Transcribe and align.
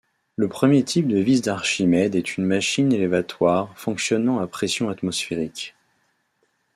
Le 0.35 0.47
premier 0.47 0.81
type 0.83 1.07
de 1.07 1.19
vis 1.19 1.43
d'Archimède 1.43 2.15
est 2.15 2.35
une 2.35 2.43
machine 2.45 2.91
élévatoire 2.91 3.71
fonctionnant 3.77 4.39
à 4.39 4.47
pression 4.47 4.89
atmosphérique. 4.89 5.75